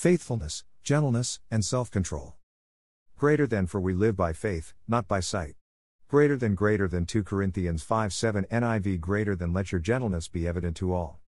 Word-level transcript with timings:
faithfulness, 0.00 0.64
gentleness, 0.82 1.40
and 1.50 1.62
self 1.62 1.90
control. 1.90 2.32
Greater 3.18 3.46
than 3.46 3.66
for 3.66 3.78
we 3.82 3.92
live 3.92 4.16
by 4.16 4.32
faith, 4.32 4.72
not 4.88 5.06
by 5.06 5.20
sight. 5.20 5.56
Greater 6.08 6.38
than 6.38 6.54
greater 6.54 6.88
than 6.88 7.04
2 7.04 7.22
Corinthians 7.22 7.82
5 7.82 8.10
7 8.10 8.46
NIV 8.50 8.98
greater 8.98 9.36
than 9.36 9.52
let 9.52 9.72
your 9.72 9.78
gentleness 9.78 10.26
be 10.26 10.48
evident 10.48 10.74
to 10.78 10.94
all. 10.94 11.20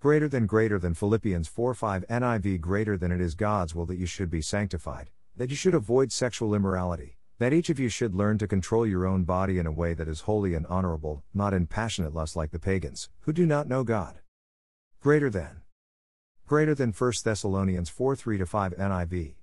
Greater 0.00 0.28
than 0.28 0.44
greater 0.44 0.76
than 0.76 0.92
Philippians 0.92 1.46
4 1.46 1.72
5 1.72 2.04
NIV 2.10 2.60
greater 2.60 2.96
than 2.96 3.12
it 3.12 3.20
is 3.20 3.36
God's 3.36 3.76
will 3.76 3.86
that 3.86 3.96
you 3.96 4.06
should 4.06 4.28
be 4.28 4.42
sanctified, 4.42 5.10
that 5.36 5.50
you 5.50 5.54
should 5.54 5.76
avoid 5.76 6.10
sexual 6.10 6.52
immorality, 6.52 7.18
that 7.38 7.52
each 7.52 7.70
of 7.70 7.78
you 7.78 7.88
should 7.88 8.12
learn 8.12 8.38
to 8.38 8.48
control 8.48 8.84
your 8.84 9.06
own 9.06 9.22
body 9.22 9.60
in 9.60 9.68
a 9.68 9.72
way 9.72 9.94
that 9.94 10.08
is 10.08 10.22
holy 10.22 10.54
and 10.54 10.66
honorable, 10.66 11.22
not 11.32 11.54
in 11.54 11.68
passionate 11.68 12.12
lust 12.12 12.34
like 12.34 12.50
the 12.50 12.58
pagans, 12.58 13.08
who 13.20 13.32
do 13.32 13.46
not 13.46 13.68
know 13.68 13.84
God. 13.84 14.18
Greater 15.00 15.30
than. 15.30 15.62
Greater 16.46 16.76
than 16.76 16.92
1 16.92 17.12
Thessalonians 17.24 17.88
4 17.88 18.14
3 18.14 18.44
5 18.44 18.76
NIV. 18.76 19.34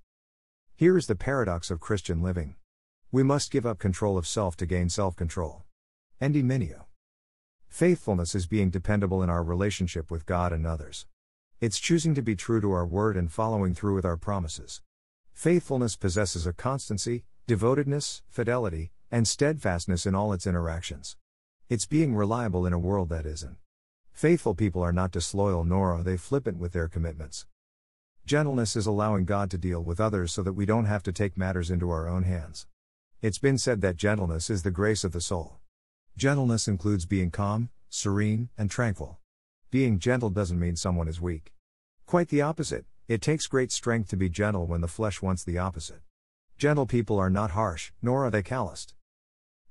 Here 0.73 0.97
is 0.97 1.05
the 1.05 1.17
paradox 1.17 1.69
of 1.69 1.81
Christian 1.81 2.21
living. 2.21 2.55
We 3.11 3.23
must 3.23 3.51
give 3.51 3.65
up 3.65 3.77
control 3.77 4.17
of 4.17 4.25
self 4.25 4.55
to 4.55 4.65
gain 4.65 4.87
self 4.87 5.13
control. 5.17 5.65
Endi 6.21 6.41
Minio. 6.41 6.85
Faithfulness 7.67 8.35
is 8.35 8.47
being 8.47 8.69
dependable 8.69 9.21
in 9.21 9.29
our 9.29 9.43
relationship 9.43 10.09
with 10.09 10.25
God 10.25 10.53
and 10.53 10.65
others. 10.65 11.05
It's 11.59 11.77
choosing 11.77 12.15
to 12.15 12.21
be 12.21 12.37
true 12.37 12.61
to 12.61 12.71
our 12.71 12.85
word 12.85 13.17
and 13.17 13.29
following 13.29 13.73
through 13.73 13.95
with 13.95 14.05
our 14.05 14.15
promises. 14.15 14.81
Faithfulness 15.33 15.97
possesses 15.97 16.47
a 16.47 16.53
constancy, 16.53 17.25
devotedness, 17.47 18.21
fidelity, 18.29 18.93
and 19.11 19.27
steadfastness 19.27 20.05
in 20.05 20.15
all 20.15 20.31
its 20.31 20.47
interactions. 20.47 21.17
It's 21.67 21.85
being 21.85 22.15
reliable 22.15 22.65
in 22.65 22.71
a 22.71 22.79
world 22.79 23.09
that 23.09 23.25
isn't. 23.25 23.57
Faithful 24.13 24.53
people 24.53 24.81
are 24.81 24.93
not 24.93 25.11
disloyal 25.11 25.65
nor 25.65 25.91
are 25.91 26.03
they 26.03 26.15
flippant 26.15 26.57
with 26.57 26.71
their 26.71 26.87
commitments. 26.87 27.45
Gentleness 28.25 28.75
is 28.75 28.85
allowing 28.85 29.25
God 29.25 29.51
to 29.51 29.57
deal 29.57 29.83
with 29.83 29.99
others 29.99 30.31
so 30.31 30.43
that 30.43 30.53
we 30.53 30.65
don't 30.65 30.85
have 30.85 31.03
to 31.03 31.11
take 31.11 31.35
matters 31.35 31.69
into 31.69 31.89
our 31.89 32.07
own 32.07 32.23
hands. 32.23 32.67
It's 33.21 33.39
been 33.39 33.57
said 33.57 33.81
that 33.81 33.97
gentleness 33.97 34.49
is 34.49 34.63
the 34.63 34.71
grace 34.71 35.03
of 35.03 35.11
the 35.11 35.19
soul. 35.19 35.57
Gentleness 36.15 36.67
includes 36.67 37.05
being 37.05 37.31
calm, 37.31 37.69
serene, 37.89 38.49
and 38.57 38.71
tranquil. 38.71 39.17
Being 39.71 39.99
gentle 39.99 40.29
doesn't 40.29 40.59
mean 40.59 40.75
someone 40.75 41.07
is 41.07 41.19
weak. 41.19 41.51
Quite 42.05 42.29
the 42.29 42.43
opposite, 42.43 42.85
it 43.07 43.21
takes 43.21 43.47
great 43.47 43.71
strength 43.71 44.09
to 44.11 44.15
be 44.15 44.29
gentle 44.29 44.67
when 44.67 44.81
the 44.81 44.87
flesh 44.87 45.21
wants 45.21 45.43
the 45.43 45.57
opposite. 45.57 46.01
Gentle 46.57 46.85
people 46.85 47.17
are 47.17 47.31
not 47.31 47.51
harsh, 47.51 47.91
nor 48.01 48.25
are 48.25 48.31
they 48.31 48.43
calloused. 48.43 48.93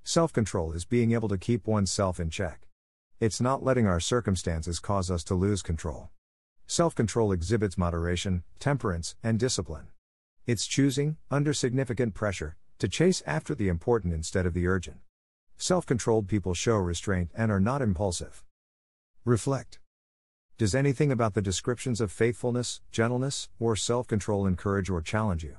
Self 0.02 0.32
control 0.32 0.72
is 0.72 0.84
being 0.84 1.12
able 1.12 1.28
to 1.28 1.38
keep 1.38 1.66
oneself 1.66 2.18
in 2.18 2.28
check. 2.28 2.66
It's 3.22 3.40
not 3.40 3.62
letting 3.62 3.86
our 3.86 4.00
circumstances 4.00 4.80
cause 4.80 5.08
us 5.08 5.22
to 5.24 5.36
lose 5.36 5.62
control. 5.62 6.10
Self 6.66 6.92
control 6.96 7.30
exhibits 7.30 7.78
moderation, 7.78 8.42
temperance, 8.58 9.14
and 9.22 9.38
discipline. 9.38 9.86
It's 10.44 10.66
choosing, 10.66 11.18
under 11.30 11.54
significant 11.54 12.14
pressure, 12.14 12.56
to 12.80 12.88
chase 12.88 13.22
after 13.24 13.54
the 13.54 13.68
important 13.68 14.12
instead 14.12 14.44
of 14.44 14.54
the 14.54 14.66
urgent. 14.66 14.96
Self 15.56 15.86
controlled 15.86 16.26
people 16.26 16.52
show 16.52 16.74
restraint 16.74 17.30
and 17.32 17.52
are 17.52 17.60
not 17.60 17.80
impulsive. 17.80 18.42
Reflect. 19.24 19.78
Does 20.58 20.74
anything 20.74 21.12
about 21.12 21.34
the 21.34 21.42
descriptions 21.42 22.00
of 22.00 22.10
faithfulness, 22.10 22.80
gentleness, 22.90 23.48
or 23.60 23.76
self 23.76 24.08
control 24.08 24.46
encourage 24.46 24.90
or 24.90 25.00
challenge 25.00 25.44
you? 25.44 25.58